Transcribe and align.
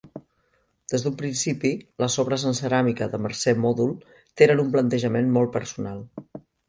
Des 0.93 1.03
d’un 1.07 1.17
principi 1.17 1.71
les 2.03 2.15
obres 2.23 2.45
en 2.51 2.57
ceràmica 2.61 3.09
de 3.11 3.19
Mercè 3.27 3.53
Mòdol 3.67 3.93
tenen 4.43 4.65
un 4.65 4.73
plantejament 4.77 5.31
molt 5.37 5.53
personal. 5.61 6.01